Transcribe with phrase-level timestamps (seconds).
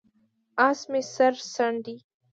[0.67, 1.95] اس مې سر څنډي،